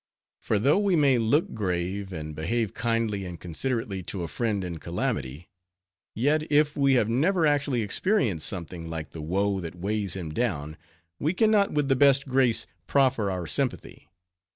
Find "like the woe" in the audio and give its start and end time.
8.89-9.59